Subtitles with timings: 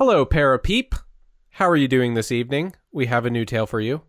[0.00, 0.98] Hello, Parapeep.
[1.50, 2.74] How are you doing this evening?
[2.90, 4.00] We have a new tale for you.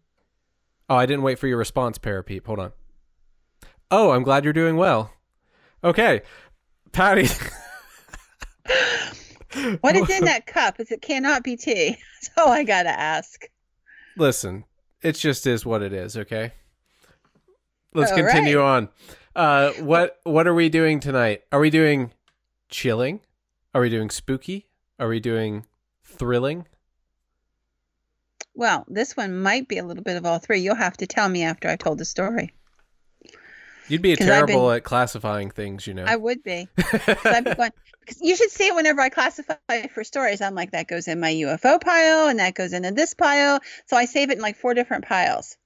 [0.89, 2.45] Oh, I didn't wait for your response, Parapeep.
[2.45, 2.71] Hold on.
[3.91, 5.11] Oh, I'm glad you're doing well.
[5.83, 6.21] Okay,
[6.93, 7.27] Patty.
[9.81, 10.79] What is in that cup?
[10.79, 11.97] Is it cannot be tea?
[12.21, 13.49] So I gotta ask.
[14.15, 14.63] Listen,
[15.01, 16.15] it just is what it is.
[16.15, 16.53] Okay.
[17.93, 18.65] Let's All continue right.
[18.65, 18.89] on.
[19.35, 21.41] Uh, what what are we doing tonight?
[21.51, 22.13] Are we doing
[22.69, 23.19] chilling?
[23.75, 24.69] Are we doing spooky?
[24.97, 25.65] Are we doing
[26.11, 26.67] thrilling?
[28.53, 30.59] Well, this one might be a little bit of all three.
[30.59, 32.53] You'll have to tell me after I told the story.
[33.87, 36.05] You'd be terrible been- at classifying things, you know.
[36.05, 36.67] I would be.
[37.23, 37.71] Going-
[38.21, 40.41] you should see it whenever I classify for stories.
[40.41, 43.59] I'm like, that goes in my UFO pile and that goes into this pile.
[43.87, 45.57] So I save it in like four different piles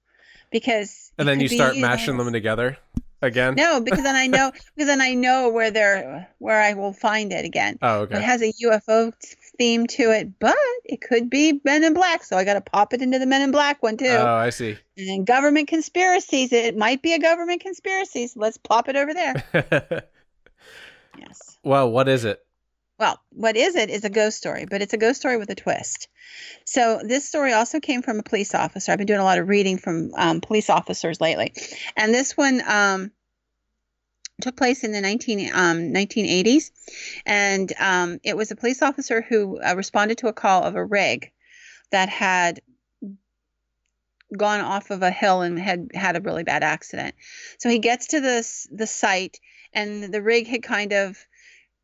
[0.51, 1.11] because.
[1.17, 2.77] and then you be, start know, mashing them together
[3.21, 3.55] again.
[3.55, 7.31] No, because then I know because then I know where they're where I will find
[7.31, 7.77] it again.
[7.81, 9.13] Oh, It has a UFO
[9.57, 12.93] theme to it, but it could be Men in Black, so I got to pop
[12.93, 14.05] it into the Men in Black one too.
[14.07, 14.77] Oh, I see.
[14.97, 20.03] and government conspiracies, it might be a government conspiracy, so let's plop it over there.
[21.17, 21.57] Yes.
[21.63, 22.39] well, what is it?
[22.99, 25.55] Well, what is it is a ghost story, but it's a ghost story with a
[25.55, 26.07] twist.
[26.65, 28.91] So this story also came from a police officer.
[28.91, 31.53] I've been doing a lot of reading from um, police officers lately,
[31.97, 33.11] and this one um,
[34.41, 36.71] took place in the 19, um, 1980s,
[37.25, 40.83] and um, it was a police officer who uh, responded to a call of a
[40.83, 41.31] rig
[41.91, 42.61] that had
[44.35, 47.15] gone off of a hill and had had a really bad accident.
[47.59, 49.39] So he gets to this the site,
[49.73, 51.17] and the rig had kind of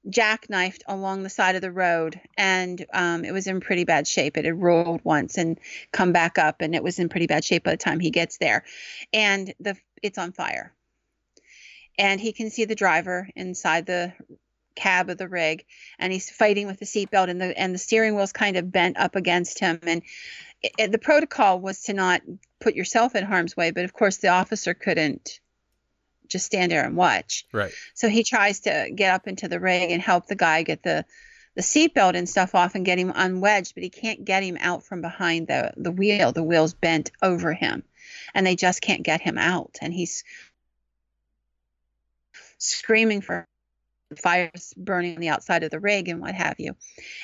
[0.10, 4.36] jackknifed along the side of the road and um, it was in pretty bad shape.
[4.36, 5.60] It had rolled once and
[5.92, 8.40] come back up and it was in pretty bad shape by the time he gets
[8.40, 8.64] there.
[9.14, 10.74] And the it's on fire
[12.02, 14.12] and he can see the driver inside the
[14.76, 15.66] cab of the rig
[16.00, 18.98] and he's fighting with the seatbelt and the and the steering wheel's kind of bent
[18.98, 20.02] up against him and
[20.64, 22.22] it, it- the protocol was to not
[22.60, 25.40] put yourself in harm's way but of course the officer couldn't
[26.30, 27.72] just stand there and watch Right.
[27.94, 31.06] so he tries to get up into the rig and help the guy get the
[31.56, 34.86] the seatbelt and stuff off and get him unwedged, but he can't get him out
[34.86, 36.32] from behind the the wheel.
[36.32, 37.84] The wheel's bent over him,
[38.34, 39.78] and they just can't get him out.
[39.82, 40.24] And he's
[42.62, 43.48] screaming for
[44.18, 46.76] fires burning on the outside of the rig and what have you.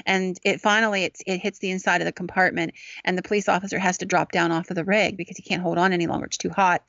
[0.05, 3.77] And it finally it's, it hits the inside of the compartment, and the police officer
[3.77, 6.25] has to drop down off of the rig because he can't hold on any longer.
[6.27, 6.83] It's too hot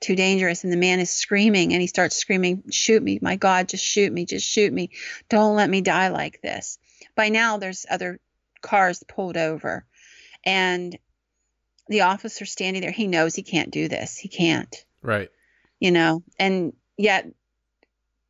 [0.00, 3.68] too dangerous and the man is screaming and he starts screaming shoot me my god
[3.68, 4.90] just shoot me just shoot me
[5.28, 6.78] don't let me die like this
[7.14, 8.18] by now there's other
[8.60, 9.86] cars pulled over
[10.44, 10.98] and
[11.88, 15.30] the officer standing there he knows he can't do this he can't Right.
[15.78, 17.26] you know and yet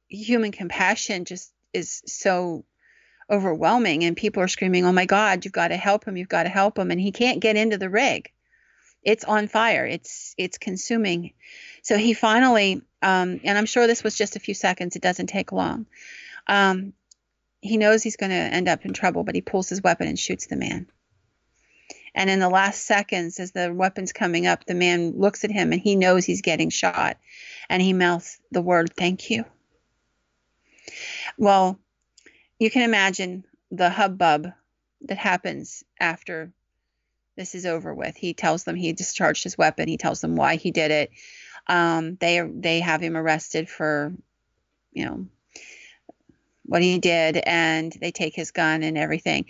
[0.08, 2.64] human compassion just is so
[3.30, 6.42] overwhelming and people are screaming oh my god you've got to help him you've got
[6.42, 8.30] to help him and he can't get into the rig.
[9.02, 9.84] It's on fire.
[9.84, 11.34] It's it's consuming.
[11.82, 15.26] So he finally um, and i'm sure this was just a few seconds it doesn't
[15.26, 15.86] take long
[16.46, 16.92] um,
[17.60, 20.18] he knows he's going to end up in trouble but he pulls his weapon and
[20.18, 20.86] shoots the man.
[22.16, 25.72] And in the last seconds as the weapon's coming up the man looks at him
[25.72, 27.16] and he knows he's getting shot
[27.68, 29.44] and he mouths the word thank you
[31.38, 31.78] well
[32.58, 34.52] you can imagine the hubbub
[35.02, 36.52] that happens after
[37.36, 38.16] this is over with.
[38.16, 39.88] He tells them he discharged his weapon.
[39.88, 41.10] He tells them why he did it.
[41.66, 44.12] Um, they they have him arrested for,
[44.92, 45.26] you know,
[46.64, 49.46] what he did, and they take his gun and everything.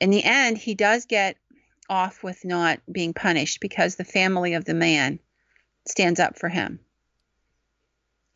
[0.00, 1.36] In the end, he does get
[1.88, 5.20] off with not being punished because the family of the man
[5.86, 6.80] stands up for him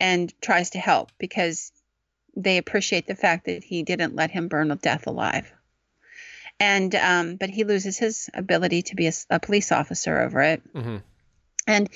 [0.00, 1.70] and tries to help because
[2.36, 5.52] they appreciate the fact that he didn't let him burn to death alive.
[6.60, 10.62] And um, but he loses his ability to be a police officer over it.
[10.72, 10.98] Hmm
[11.66, 11.88] and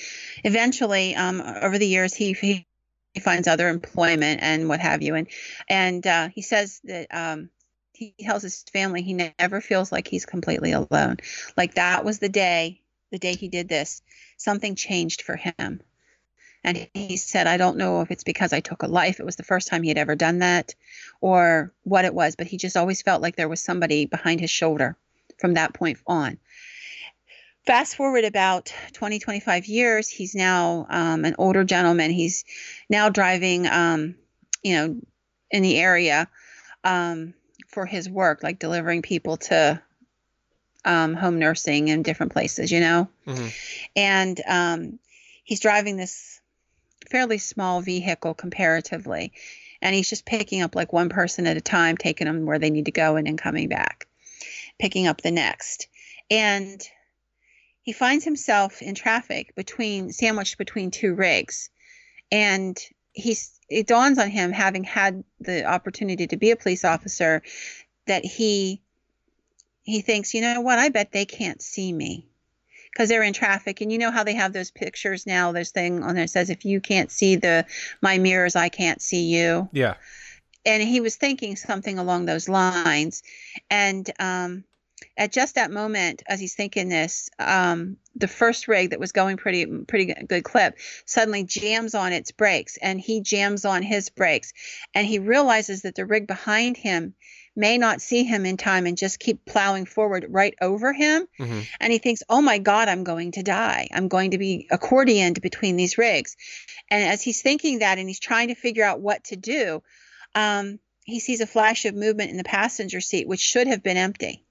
[0.45, 2.67] eventually um, over the years he, he
[3.15, 5.15] he finds other employment and what have you.
[5.15, 5.29] And
[5.69, 7.51] and uh, he says that um,
[7.95, 11.17] he tells his family he never feels like he's completely alone.
[11.57, 14.03] Like that was the day the day he did this
[14.37, 15.81] something changed for him
[16.67, 19.37] and he said i don't know if it's because i took a life it was
[19.37, 20.75] the first time he had ever done that
[21.23, 24.51] or what it was but he just always felt like there was somebody behind his
[24.51, 24.99] shoulder
[25.39, 26.39] from that point on.
[27.67, 32.11] Fast forward about 20 25 years he's now um, an older gentleman.
[32.11, 32.45] He's
[32.89, 34.15] now driving um,
[34.63, 35.01] you know
[35.51, 36.29] in the area
[36.85, 37.35] um,
[37.69, 39.83] for his work like delivering people to
[40.85, 43.09] um, home nursing in different places you know?
[43.25, 43.49] Hmm
[43.97, 44.99] and um,
[45.43, 46.41] he's driving this
[47.07, 49.33] fairly small vehicle comparatively
[49.83, 52.71] and he's just picking up like one person at a time taking them where they
[52.71, 54.07] need to go and then coming back
[54.79, 55.89] picking up the next.
[56.31, 56.83] And
[57.83, 61.71] he finds himself in traffic between sandwiched between two rigs.
[62.33, 62.79] And
[63.13, 67.43] he's it dawns on him having had the opportunity to be a police officer
[68.07, 68.83] that he
[69.83, 72.27] he thinks, you know what, I bet they can't see me
[72.97, 73.83] because they're in traffic.
[73.83, 76.49] And you know how they have those pictures now there's thing on there that says
[76.49, 77.67] if you can't see the
[78.01, 79.69] my mirrors i can't see you.
[79.73, 79.97] Yeah.
[80.65, 83.23] and he was thinking something along those lines.
[83.71, 84.65] And um
[85.19, 89.37] at just that moment as he's thinking this um the first rig that was going
[89.37, 94.55] pretty pretty good clip suddenly jams on its brakes and he jams on his brakes.
[94.95, 97.15] And he realizes that the rig behind him
[97.57, 101.61] may not see him in time and just keep plowing forward right over him hmm
[101.81, 103.89] and he thinks, "Oh my God, I'm going to die.
[103.93, 106.37] I'm going to be accordioned between these rigs."
[106.91, 109.83] And as he's thinking that, and he's trying to figure out what to do,
[110.35, 113.97] um, he sees a flash of movement in the passenger seat, which should have been
[113.97, 114.45] empty.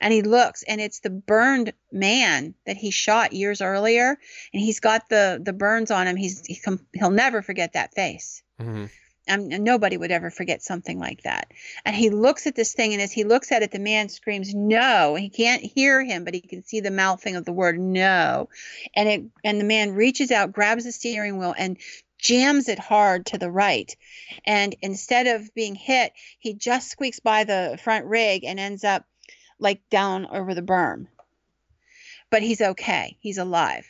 [0.00, 4.18] And he looks, and it's the burned man that he shot years earlier,
[4.52, 6.16] and he's got the the burns on him.
[6.16, 6.58] He's he
[6.94, 8.86] he'll never forget that face hmm
[9.28, 11.52] um, nobody would ever forget something like that.
[11.84, 14.54] And he looks at this thing, and as he looks at it, the man screams
[14.54, 18.48] "No!" He can't hear him, but he can see the mouthing of the word "No."
[18.94, 21.78] And it and the man reaches out, grabs the steering wheel, and
[22.18, 23.94] jams it hard to the right.
[24.44, 29.04] And instead of being hit, he just squeaks by the front rig and ends up
[29.58, 31.06] like down over the berm.
[32.30, 33.16] But he's okay.
[33.20, 33.86] He's alive.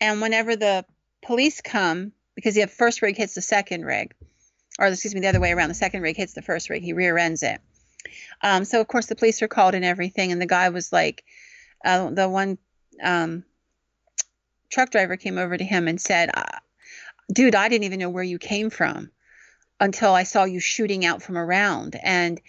[0.00, 0.84] And whenever the
[1.22, 4.14] police come, because the first rig hits the second rig,
[4.78, 5.68] or excuse me, the other way around.
[5.68, 6.82] The second rig hits the first rig.
[6.82, 7.60] He rear ends it.
[8.42, 10.32] Um, so of course the police are called and everything.
[10.32, 11.24] And the guy was like,
[11.84, 12.58] uh, the one
[13.02, 13.44] um,
[14.70, 16.58] truck driver came over to him and said, uh,
[17.32, 19.10] "Dude, I didn't even know where you came from
[19.80, 22.40] until I saw you shooting out from around, and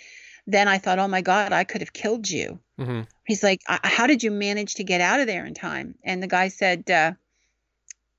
[0.46, 3.80] then I thought, oh my God, I could have killed you." hmm He's like, "I-
[3.84, 6.90] "How did you manage to get out of there in time?" And the guy said,
[6.90, 7.12] uh,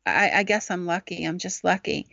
[0.05, 1.25] I, "I guess I'm lucky.
[1.25, 2.09] I'm just lucky."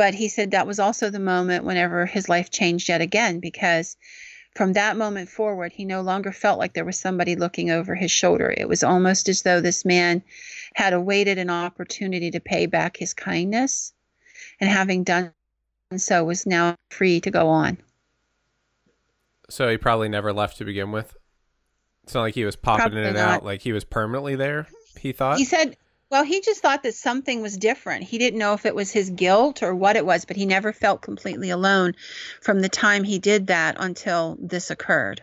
[0.00, 3.98] But he said that was also the moment whenever his life changed yet again because
[4.56, 8.10] from that moment forward, he no longer felt like there was somebody looking over his
[8.10, 8.50] shoulder.
[8.56, 10.22] It was almost as though this man
[10.74, 13.92] had awaited an opportunity to pay back his kindness,
[14.58, 15.34] and having done
[15.94, 17.76] so, was now free to go on.
[19.50, 21.14] So he probably never left to begin with.
[22.04, 23.28] It's not like he was popping Probably in and not.
[23.28, 23.44] out.
[23.44, 24.66] Like he was permanently there.
[24.98, 25.36] He thought.
[25.36, 25.76] He said,
[26.10, 28.02] well, he just thought that something was different.
[28.02, 30.72] He didn't know if it was his guilt or what it was, but he never
[30.72, 31.94] felt completely alone
[32.40, 35.22] from the time he did that until this occurred.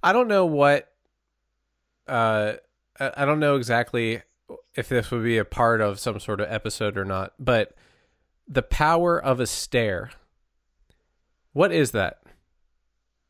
[0.00, 0.92] I don't know what.
[2.06, 2.54] Uh,
[3.00, 4.22] I don't know exactly
[4.74, 7.74] if this would be a part of some sort of episode or not, but
[8.46, 10.10] the power of a stare.
[11.52, 12.22] What is that?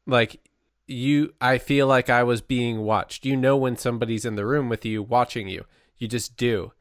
[0.07, 0.41] Like
[0.89, 3.25] you I feel like I was being watched.
[3.25, 5.65] You know when somebody's in the room with you watching you.
[5.99, 6.73] You just do.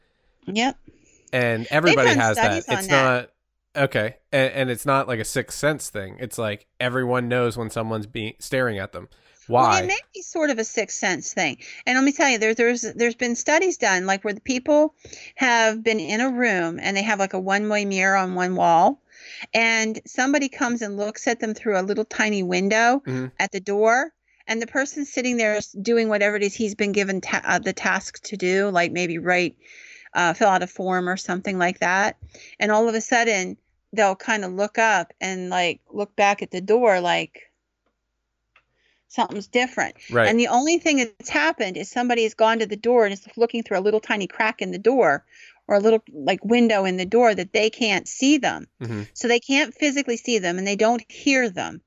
[0.45, 0.77] Yep.
[1.33, 2.57] And everybody has that.
[2.67, 2.89] It's that.
[2.89, 4.17] not okay.
[4.31, 6.17] And, and it's not like a sixth sense thing.
[6.19, 9.09] It's like everyone knows when someone's being staring at them.
[9.47, 9.69] Why?
[9.69, 11.57] Well, it may be sort of a sixth sense thing.
[11.85, 14.93] And let me tell you, there, there's there's been studies done like where the people
[15.35, 18.55] have been in a room and they have like a one way mirror on one
[18.55, 19.01] wall,
[19.53, 23.31] and somebody comes and looks at them through a little tiny window Mhm.
[23.39, 24.13] at the door.
[24.47, 27.59] And the person sitting there is doing whatever it is he's been given ta- uh,
[27.59, 29.57] the task to do, like maybe write,
[30.13, 32.17] uh, fill out a form or something like that.
[32.59, 33.57] And all of a sudden,
[33.93, 37.51] they'll kind of look up and like look back at the door, like
[39.09, 39.95] something's different.
[40.11, 40.27] right.
[40.27, 43.25] And the only thing that's happened is somebody has gone to the door and is
[43.37, 45.25] looking through a little tiny crack in the door
[45.67, 48.67] or a little like window in the door that they can't see them.
[48.79, 51.81] hmm So they can't physically see them and they don't hear them,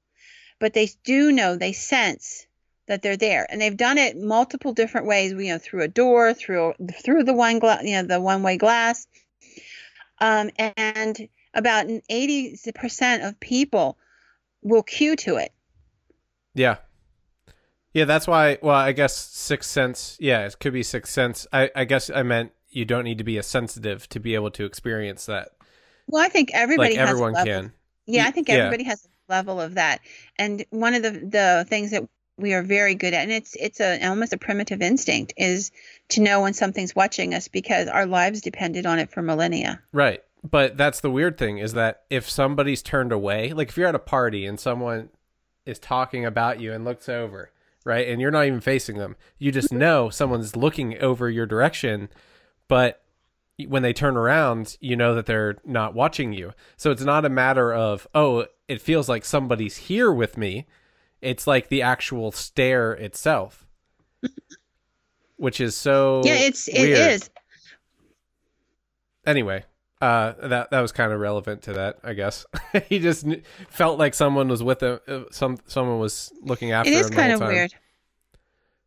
[0.59, 2.47] but they do know, they sense
[2.87, 3.47] that they're there.
[3.49, 7.35] And they've done it multiple different ways, you know, through a door, through through the
[7.35, 9.07] one glass, you know, the one-way glass.
[10.21, 13.97] Um, and about 80% of people
[14.63, 15.53] will cue to it.
[16.55, 16.77] Yeah.
[17.93, 18.59] Yeah, that's why.
[18.63, 20.17] Well, I guess sixth sense.
[20.21, 21.47] Yeah, it could be sixth sense.
[21.53, 24.51] I, I guess I meant you don't need to be a sensitive to be able
[24.53, 25.51] to experience that.
[26.07, 27.73] Well, I think everybody like has everyone level can.
[28.07, 28.57] Yeah, I think yeah.
[28.57, 30.01] everybody has a level of that.
[30.37, 33.81] And one of the the things that we are very good at, and it's it's
[33.81, 35.71] a almost a primitive instinct, is
[36.09, 39.81] to know when something's watching us because our lives depended on it for millennia.
[39.93, 40.23] Right.
[40.49, 43.95] But that's the weird thing is that if somebody's turned away, like if you're at
[43.95, 45.11] a party and someone
[45.67, 47.51] is talking about you and looks over,
[47.85, 49.79] right, and you're not even facing them, you just mm-hmm.
[49.79, 52.09] know someone's looking over your direction,
[52.71, 53.03] but
[53.69, 56.53] when they turn around, you know that they're not watching you.
[56.79, 60.67] So it's not a matter of, oh, it feels like somebody's here with me.
[61.21, 63.67] It's like the actual stare itself,
[65.37, 66.99] which is so yeah, it's it weird.
[66.99, 67.31] is.
[69.27, 69.65] Anyway,
[70.01, 72.47] uh, that that was kind of relevant to that, I guess.
[72.89, 74.99] he just kn- felt like someone was with him.
[75.07, 77.01] uh, Some someone was looking after It him.
[77.01, 77.49] is the kind of time.
[77.49, 77.75] weird.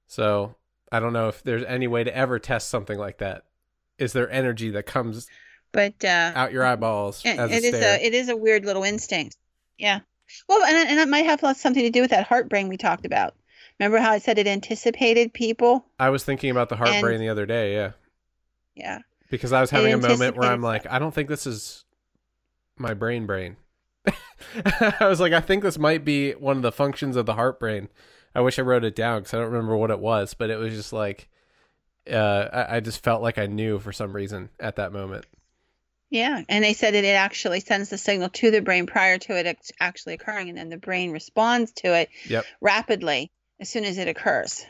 [0.08, 0.56] So
[0.92, 3.44] I don't know if there's any way to ever test something like that.
[4.04, 5.28] Is there energy that comes
[5.72, 8.66] But uh out your eyeballs it, as a it is a it is a weird
[8.66, 9.38] little instinct.
[9.78, 10.02] Yeah.
[10.48, 13.06] Well, and and it might have something to do with that heart brain we talked
[13.06, 13.36] about.
[13.80, 15.86] Remember how I said it anticipated people?
[16.00, 17.92] I was thinking about the heart brain the other day, yeah,
[18.76, 19.00] Yeah.
[19.30, 21.84] because I was having a moment where I'm like, I don't think this is
[22.78, 23.58] my brain brain.
[24.56, 27.60] I was like, I think this might be one of the functions of the heart
[27.60, 27.90] brain.
[28.36, 30.58] I wish I wrote it down because I don't remember what it was, but it
[30.58, 31.30] was just like,
[32.12, 35.26] uh, I, I just felt like I knew for some reason at that moment.
[36.10, 39.36] Yeah, and they said that it actually sends the signal to the brain prior to
[39.36, 42.46] it actually occurring, and then the brain responds to it Yep.
[42.62, 44.64] rapidly as soon as it occurs.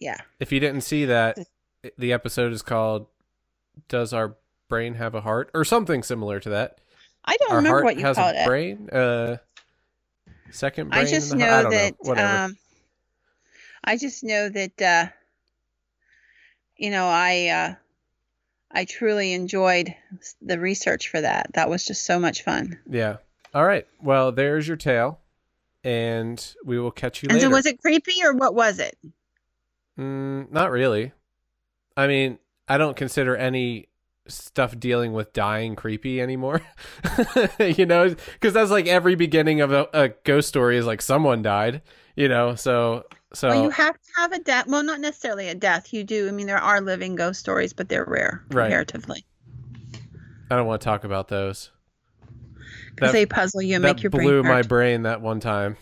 [0.00, 1.38] Yeah, If you didn't see that,
[1.96, 3.06] the episode is called
[3.88, 4.36] "Does Our
[4.68, 6.80] Brain Have a Heart?" or something similar to that.
[7.24, 8.46] I don't Our remember what you has called a it.
[8.46, 8.88] brain.
[8.90, 9.36] Uh,
[10.50, 11.02] second brain.
[11.02, 11.58] I just know heart?
[11.58, 12.16] I don't that.
[12.16, 12.44] know.
[12.44, 12.56] Um,
[13.84, 14.82] I just know that.
[14.82, 15.06] Uh,
[16.78, 17.74] you know, I uh,
[18.72, 19.94] I truly enjoyed
[20.40, 21.50] the research for that.
[21.54, 22.78] That was just so much fun.
[22.88, 23.16] yeah.
[23.54, 23.86] All right.
[24.02, 25.20] Well, there's your tale,
[25.82, 27.48] and we will catch you And later.
[27.48, 28.96] so, was it creepy or what was it?
[29.98, 31.12] Mm, not really.
[31.96, 33.88] I mean, I don't consider any
[34.28, 36.60] stuff dealing with dying creepy anymore.
[37.58, 41.40] you know, because that's like every beginning of a, a ghost story is like someone
[41.42, 41.80] died.
[42.14, 44.66] You know, so so Well, you have to have a death.
[44.66, 45.92] Well, not necessarily a death.
[45.92, 46.28] You do.
[46.28, 48.64] I mean, there are living ghost stories, but they're rare Right.
[48.64, 49.24] comparatively
[50.50, 51.70] I don't want to talk about those.
[52.94, 55.76] because they puzzle you and make your blew brain my brain that one time.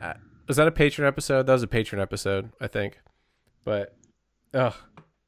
[0.00, 0.14] Uh,
[0.48, 1.46] was that a Patreon episode?
[1.46, 2.98] That was a Patreon episode, I think.
[3.64, 3.94] But,
[4.54, 4.74] oh,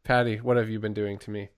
[0.04, 1.50] Patty, what have you been doing to me?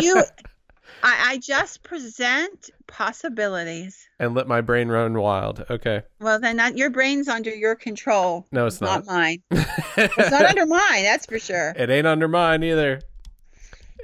[0.00, 0.22] you,
[1.02, 4.08] I, I just present possibilities.
[4.18, 5.64] and let my brain run wild.
[5.70, 9.14] Okay, Well, then that, your brain's under your control, no, it's not not.
[9.14, 9.42] mine.
[9.98, 11.02] It's not under mine.
[11.04, 11.70] That's for sure.
[11.76, 13.00] it ain't under mine either.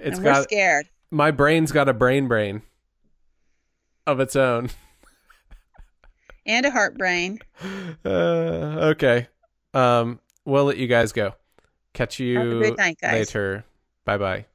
[0.01, 0.89] It's and we're got scared.
[1.11, 2.63] my brain's got a brain brain
[4.07, 4.71] of its own.
[6.45, 7.39] And a heart brain.
[8.05, 9.29] Uh, okay,
[9.75, 11.35] um, we'll let you guys go.
[11.93, 13.65] Catch you night, later.
[14.05, 14.47] Bye bye.